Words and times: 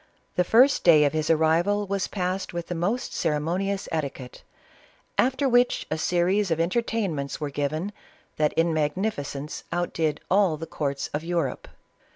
The 0.35 0.43
first 0.43 0.83
day 0.83 1.03
of 1.05 1.13
his 1.13 1.29
arrival 1.29 1.85
was 1.85 2.07
passed 2.07 2.53
with 2.53 2.69
the 2.69 2.73
most 2.73 3.13
ceremonious 3.13 3.87
etiquette, 3.91 4.41
after 5.15 5.47
which 5.47 5.85
a 5.91 5.97
series 5.99 6.49
of 6.49 6.59
en 6.59 6.71
tertainments 6.71 7.39
were 7.39 7.51
given 7.51 7.93
that 8.37 8.51
in 8.53 8.73
magnificence 8.73 9.63
outdid 9.71 10.19
all 10.27 10.57
the 10.57 10.65
courts 10.65 11.11
of 11.13 11.23
Europe. 11.23 11.67